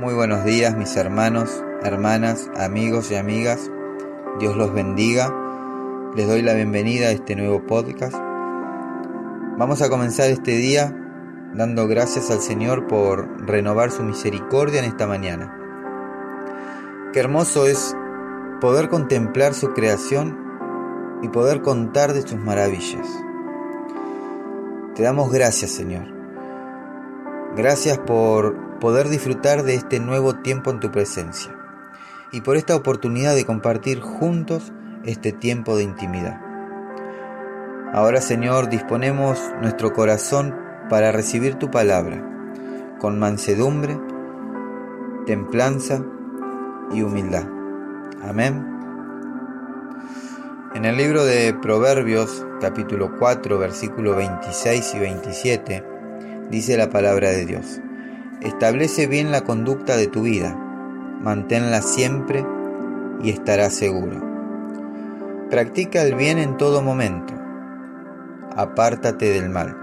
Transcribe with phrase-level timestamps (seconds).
[0.00, 3.70] Muy buenos días mis hermanos, hermanas, amigos y amigas.
[4.38, 5.30] Dios los bendiga.
[6.16, 8.14] Les doy la bienvenida a este nuevo podcast.
[9.58, 10.96] Vamos a comenzar este día
[11.52, 15.54] dando gracias al Señor por renovar su misericordia en esta mañana.
[17.12, 17.94] Qué hermoso es
[18.62, 20.34] poder contemplar su creación
[21.20, 23.06] y poder contar de sus maravillas.
[24.94, 26.06] Te damos gracias, Señor.
[27.54, 31.54] Gracias por poder disfrutar de este nuevo tiempo en tu presencia
[32.32, 34.72] y por esta oportunidad de compartir juntos
[35.04, 36.40] este tiempo de intimidad.
[37.92, 40.56] Ahora, Señor, disponemos nuestro corazón
[40.88, 42.26] para recibir tu palabra
[42.98, 43.98] con mansedumbre,
[45.26, 46.02] templanza
[46.92, 47.44] y humildad.
[48.22, 48.66] Amén.
[50.74, 55.84] En el libro de Proverbios, capítulo 4, versículo 26 y 27,
[56.50, 57.80] dice la palabra de Dios.
[58.40, 60.56] Establece bien la conducta de tu vida,
[61.20, 62.46] manténla siempre
[63.22, 64.18] y estarás seguro.
[65.50, 67.34] Practica el bien en todo momento,
[68.56, 69.76] apártate del mal.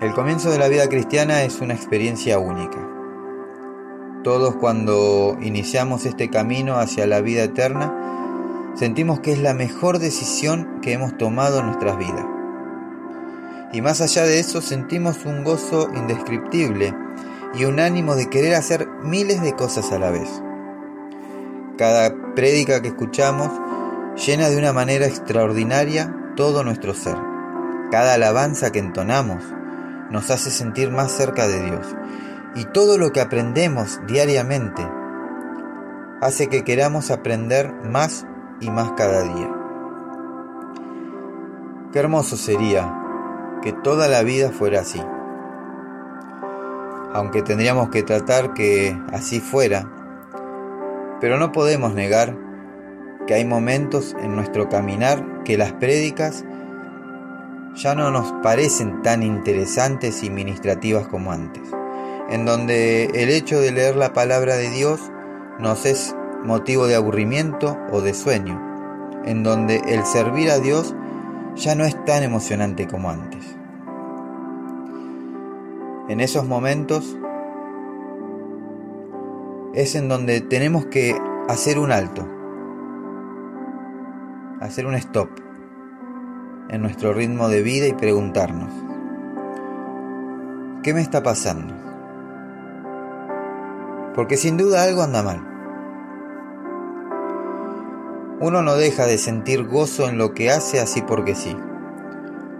[0.00, 2.78] El comienzo de la vida cristiana es una experiencia única.
[4.24, 10.80] Todos cuando iniciamos este camino hacia la vida eterna, sentimos que es la mejor decisión
[10.82, 12.39] que hemos tomado en nuestras vidas.
[13.72, 16.94] Y más allá de eso sentimos un gozo indescriptible
[17.54, 20.28] y un ánimo de querer hacer miles de cosas a la vez.
[21.78, 23.50] Cada prédica que escuchamos
[24.26, 27.16] llena de una manera extraordinaria todo nuestro ser.
[27.90, 29.42] Cada alabanza que entonamos
[30.10, 31.86] nos hace sentir más cerca de Dios
[32.54, 34.86] y todo lo que aprendemos diariamente
[36.20, 38.26] hace que queramos aprender más
[38.60, 39.50] y más cada día.
[41.92, 42.99] Qué hermoso sería
[43.62, 45.02] que toda la vida fuera así.
[47.12, 49.90] Aunque tendríamos que tratar que así fuera,
[51.20, 52.36] pero no podemos negar
[53.26, 56.44] que hay momentos en nuestro caminar que las prédicas
[57.74, 61.62] ya no nos parecen tan interesantes y ministrativas como antes.
[62.28, 65.00] En donde el hecho de leer la palabra de Dios
[65.58, 68.60] nos es motivo de aburrimiento o de sueño,
[69.24, 70.94] en donde el servir a Dios
[71.56, 73.56] ya no es tan emocionante como antes.
[76.08, 77.16] En esos momentos
[79.74, 81.16] es en donde tenemos que
[81.48, 82.26] hacer un alto,
[84.60, 85.28] hacer un stop
[86.68, 88.72] en nuestro ritmo de vida y preguntarnos,
[90.82, 91.90] ¿qué me está pasando?
[94.14, 95.49] porque sin duda algo anda mal.
[98.40, 101.54] Uno no deja de sentir gozo en lo que hace así porque sí.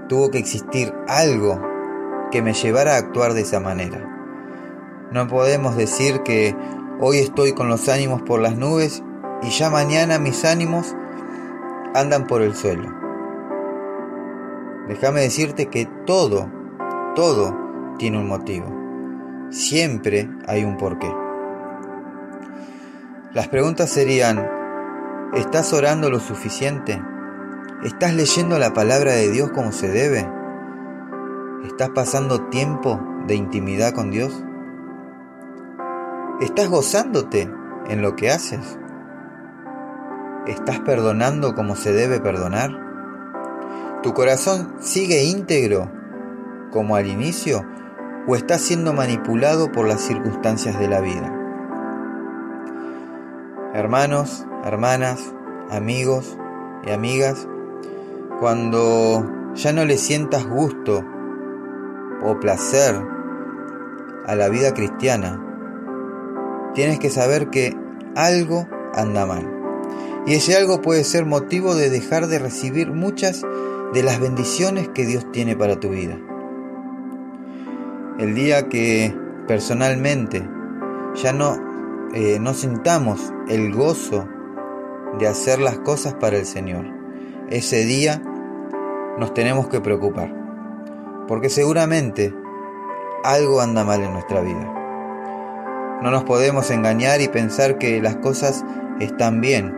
[0.08, 1.58] Tuvo que existir algo
[2.30, 4.06] que me llevara a actuar de esa manera.
[5.10, 6.54] No podemos decir que
[7.00, 9.02] hoy estoy con los ánimos por las nubes
[9.42, 10.94] y ya mañana mis ánimos
[11.94, 12.94] andan por el suelo.
[14.86, 16.50] Déjame decirte que todo,
[17.14, 17.56] todo
[17.98, 18.66] tiene un motivo.
[19.50, 21.10] Siempre hay un porqué.
[23.32, 24.59] Las preguntas serían,
[25.34, 27.00] ¿estás orando lo suficiente?
[27.84, 30.28] ¿Estás leyendo la palabra de Dios como se debe?
[31.64, 34.44] ¿Estás pasando tiempo de intimidad con Dios?
[36.40, 37.48] ¿Estás gozándote
[37.88, 38.78] en lo que haces?
[40.46, 42.70] ¿Estás perdonando como se debe perdonar?
[44.02, 45.90] ¿Tu corazón sigue íntegro
[46.72, 47.64] como al inicio
[48.26, 51.39] o estás siendo manipulado por las circunstancias de la vida?
[53.74, 55.32] Hermanos, hermanas,
[55.70, 56.36] amigos
[56.86, 57.48] y amigas,
[58.40, 61.04] cuando ya no le sientas gusto
[62.22, 63.00] o placer
[64.26, 65.40] a la vida cristiana,
[66.74, 67.76] tienes que saber que
[68.16, 69.48] algo anda mal.
[70.26, 73.42] Y ese algo puede ser motivo de dejar de recibir muchas
[73.92, 76.18] de las bendiciones que Dios tiene para tu vida.
[78.18, 79.16] El día que
[79.46, 80.46] personalmente
[81.14, 81.69] ya no
[82.12, 84.26] eh, no sintamos el gozo
[85.18, 86.84] de hacer las cosas para el Señor.
[87.50, 88.22] Ese día
[89.18, 90.34] nos tenemos que preocupar,
[91.28, 92.34] porque seguramente
[93.24, 95.98] algo anda mal en nuestra vida.
[96.02, 98.64] No nos podemos engañar y pensar que las cosas
[99.00, 99.76] están bien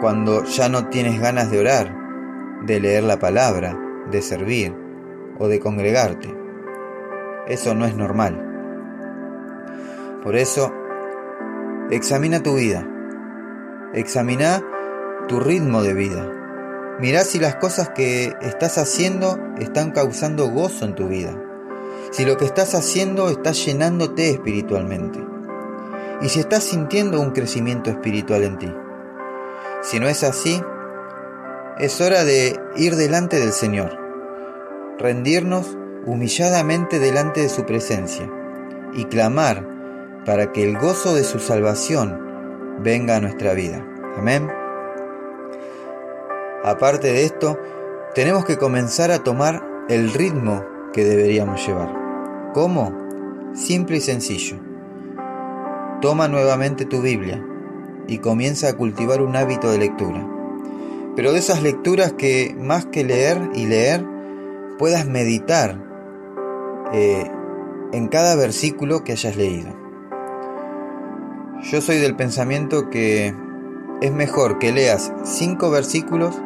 [0.00, 1.94] cuando ya no tienes ganas de orar,
[2.64, 3.78] de leer la palabra,
[4.10, 4.74] de servir
[5.38, 6.34] o de congregarte.
[7.46, 8.46] Eso no es normal.
[10.22, 10.72] Por eso
[11.90, 12.86] Examina tu vida.
[13.94, 14.62] Examina
[15.26, 16.24] tu ritmo de vida.
[17.00, 21.34] Mira si las cosas que estás haciendo están causando gozo en tu vida.
[22.12, 25.20] si lo que estás haciendo está llenándote espiritualmente
[26.22, 28.72] y si estás sintiendo un crecimiento espiritual en ti.
[29.82, 30.62] Si no es así,
[31.78, 33.96] es hora de ir delante del Señor,
[34.98, 35.76] rendirnos
[36.06, 38.30] humilladamente delante de su presencia
[38.92, 39.79] y clamar
[40.24, 43.84] para que el gozo de su salvación venga a nuestra vida.
[44.16, 44.48] Amén.
[46.62, 47.58] Aparte de esto,
[48.14, 51.94] tenemos que comenzar a tomar el ritmo que deberíamos llevar.
[52.52, 52.92] ¿Cómo?
[53.54, 54.56] Simple y sencillo.
[56.00, 57.44] Toma nuevamente tu Biblia
[58.06, 60.26] y comienza a cultivar un hábito de lectura.
[61.16, 64.04] Pero de esas lecturas que más que leer y leer,
[64.78, 65.76] puedas meditar
[66.92, 67.30] eh,
[67.92, 69.79] en cada versículo que hayas leído.
[71.62, 73.34] Yo soy del pensamiento que
[74.00, 76.40] es mejor que leas cinco versículos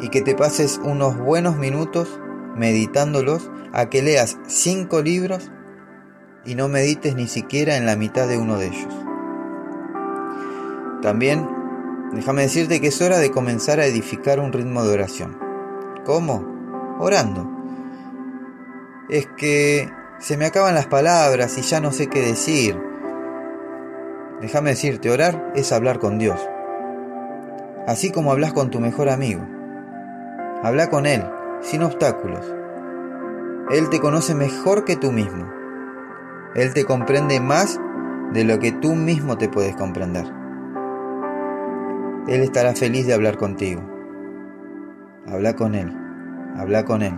[0.00, 2.18] y que te pases unos buenos minutos
[2.56, 5.50] meditándolos a que leas cinco libros
[6.46, 8.94] y no medites ni siquiera en la mitad de uno de ellos.
[11.02, 11.46] También
[12.14, 15.38] déjame decirte que es hora de comenzar a edificar un ritmo de oración.
[16.06, 16.96] ¿Cómo?
[16.98, 17.50] Orando.
[19.10, 19.90] Es que
[20.20, 22.93] se me acaban las palabras y ya no sé qué decir.
[24.40, 26.40] Déjame decirte, orar es hablar con Dios.
[27.86, 29.42] Así como hablas con tu mejor amigo.
[30.62, 31.22] Habla con Él,
[31.60, 32.44] sin obstáculos.
[33.70, 35.50] Él te conoce mejor que tú mismo.
[36.54, 37.80] Él te comprende más
[38.32, 40.24] de lo que tú mismo te puedes comprender.
[42.26, 43.82] Él estará feliz de hablar contigo.
[45.26, 45.92] Habla con Él.
[46.56, 47.14] Habla con Él.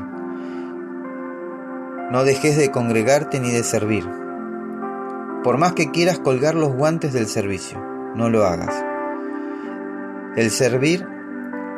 [2.10, 4.04] No dejes de congregarte ni de servir.
[5.46, 7.80] Por más que quieras colgar los guantes del servicio,
[8.16, 8.74] no lo hagas.
[10.34, 11.06] El servir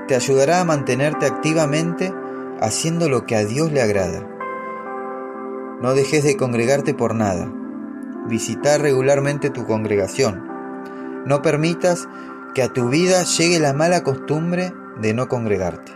[0.07, 2.11] te ayudará a mantenerte activamente
[2.63, 4.27] haciendo lo que a Dios le agrada.
[5.83, 7.53] No dejes de congregarte por nada.
[8.27, 10.49] Visita regularmente tu congregación.
[11.27, 12.09] No permitas
[12.55, 15.93] que a tu vida llegue la mala costumbre de no congregarte.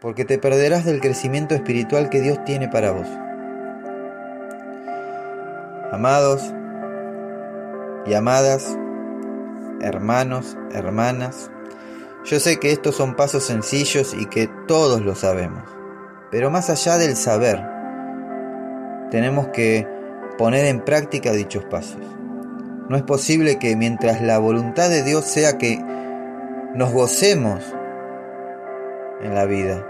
[0.00, 3.08] Porque te perderás del crecimiento espiritual que Dios tiene para vos.
[5.96, 6.42] Amados
[8.04, 8.76] y amadas,
[9.80, 11.50] hermanos, hermanas,
[12.22, 15.62] yo sé que estos son pasos sencillos y que todos lo sabemos,
[16.30, 17.66] pero más allá del saber,
[19.10, 19.88] tenemos que
[20.36, 22.02] poner en práctica dichos pasos.
[22.90, 25.82] No es posible que mientras la voluntad de Dios sea que
[26.74, 27.64] nos gocemos
[29.22, 29.82] en la vida,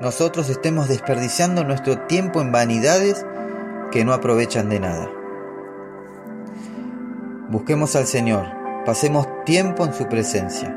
[0.00, 3.26] nosotros estemos desperdiciando nuestro tiempo en vanidades
[3.92, 5.10] que no aprovechan de nada.
[7.54, 8.46] Busquemos al Señor,
[8.84, 10.76] pasemos tiempo en su presencia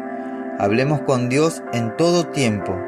[0.59, 2.79] Hablemos con Dios en todo tiempo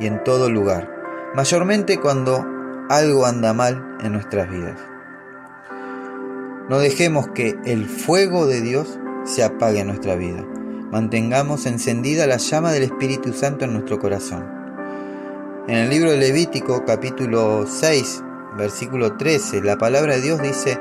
[0.00, 0.90] y en todo lugar,
[1.36, 2.44] mayormente cuando
[2.88, 4.80] algo anda mal en nuestras vidas.
[6.68, 10.44] No dejemos que el fuego de Dios se apague en nuestra vida.
[10.90, 14.44] Mantengamos encendida la llama del Espíritu Santo en nuestro corazón.
[15.68, 18.24] En el libro de Levítico capítulo 6,
[18.58, 20.80] versículo 13, la palabra de Dios dice,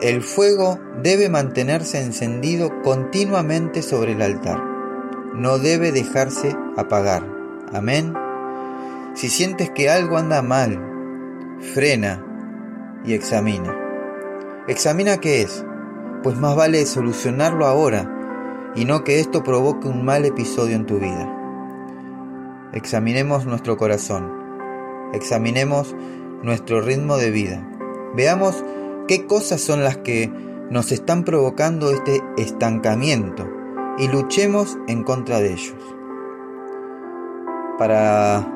[0.00, 4.74] el fuego debe mantenerse encendido continuamente sobre el altar
[5.34, 7.26] no debe dejarse apagar.
[7.72, 8.14] Amén.
[9.14, 10.80] Si sientes que algo anda mal,
[11.74, 12.24] frena
[13.04, 13.76] y examina.
[14.68, 15.64] Examina qué es,
[16.22, 20.98] pues más vale solucionarlo ahora y no que esto provoque un mal episodio en tu
[20.98, 21.28] vida.
[22.72, 24.32] Examinemos nuestro corazón,
[25.12, 25.94] examinemos
[26.42, 27.68] nuestro ritmo de vida,
[28.14, 28.64] veamos
[29.06, 30.32] qué cosas son las que
[30.70, 33.48] nos están provocando este estancamiento
[33.98, 35.76] y luchemos en contra de ellos.
[37.78, 38.46] Para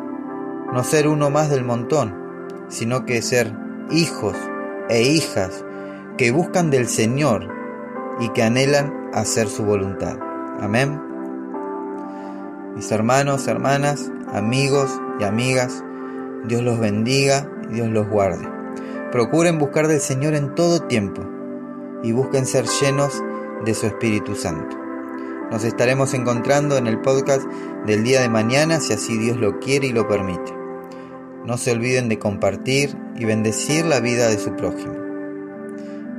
[0.72, 2.14] no ser uno más del montón,
[2.68, 3.52] sino que ser
[3.90, 4.36] hijos
[4.88, 5.64] e hijas
[6.16, 7.48] que buscan del Señor
[8.20, 10.18] y que anhelan hacer su voluntad.
[10.60, 11.00] Amén.
[12.74, 15.84] Mis hermanos, hermanas, amigos y amigas,
[16.44, 18.57] Dios los bendiga y Dios los guarde.
[19.12, 21.22] Procuren buscar del Señor en todo tiempo
[22.02, 23.22] y busquen ser llenos
[23.64, 24.76] de su Espíritu Santo.
[25.50, 27.46] Nos estaremos encontrando en el podcast
[27.86, 30.52] del día de mañana si así Dios lo quiere y lo permite.
[31.46, 34.92] No se olviden de compartir y bendecir la vida de su prójimo.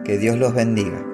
[0.04, 1.09] Que Dios los bendiga.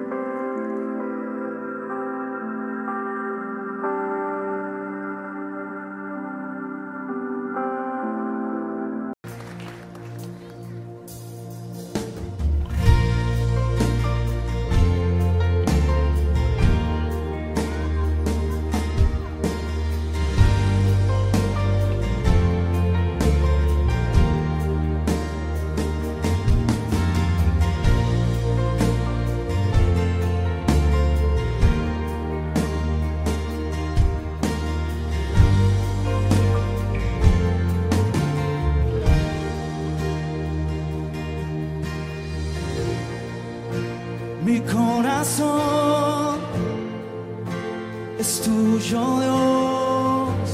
[48.90, 50.48] yo Dios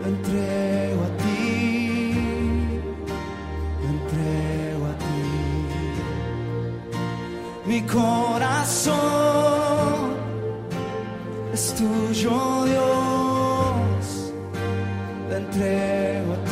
[0.00, 2.02] lo entrego a ti,
[3.82, 5.22] lo entrego a ti.
[7.66, 8.94] Mi corazón
[11.52, 14.32] es tuyo Dios,
[15.28, 16.45] lo entrego a ti.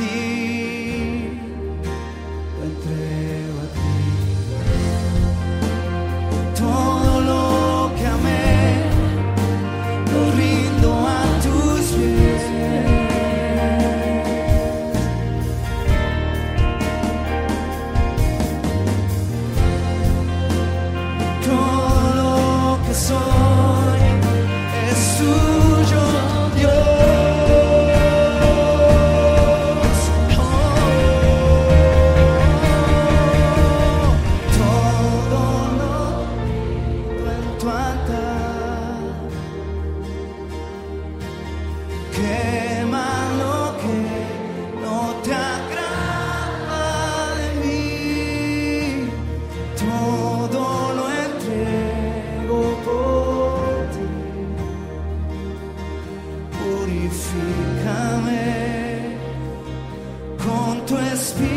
[61.25, 61.54] Spirit.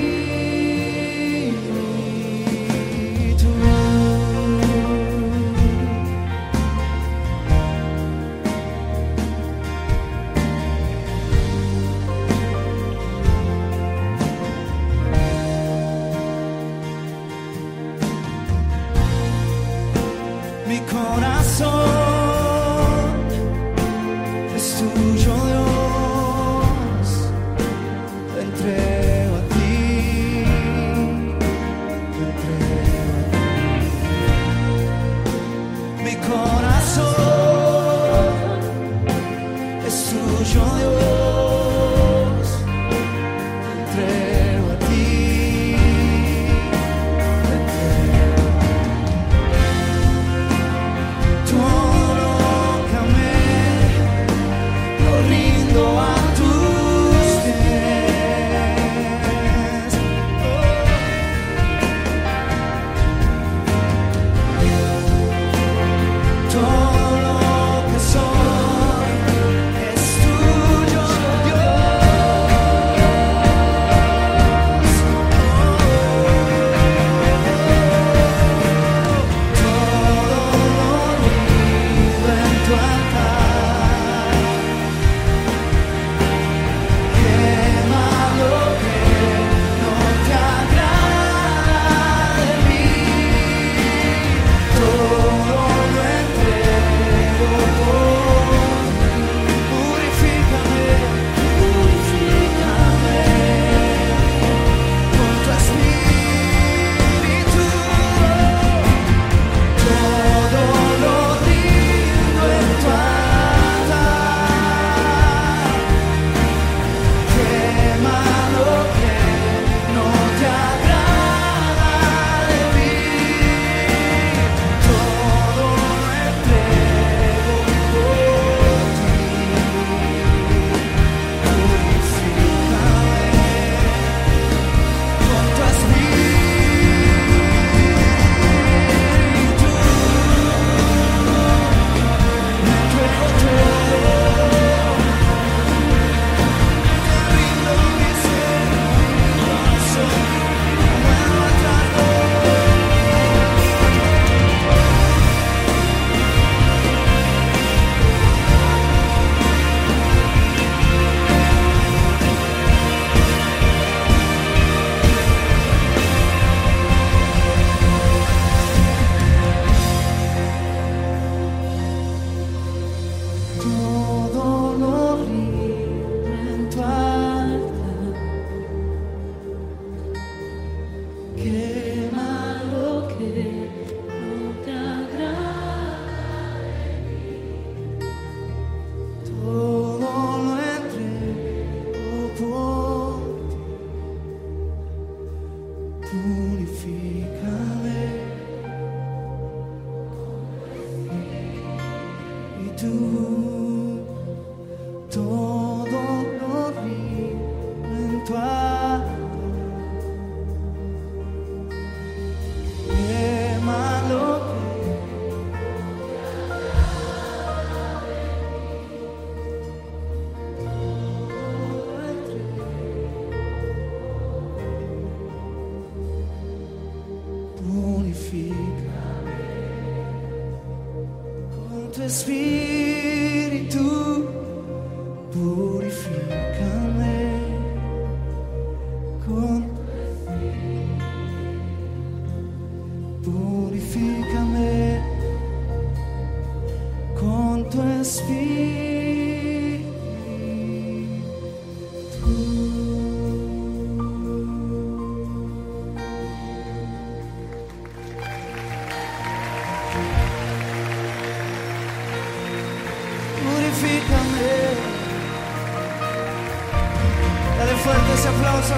[232.08, 232.67] Espíritu,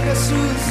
[0.10, 0.69] Jesus.